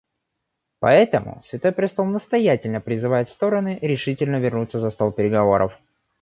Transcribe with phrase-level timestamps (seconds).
[0.79, 5.77] Поэтому Святой престол настоятельно призывает стороны решительно вернуться за стол переговоров.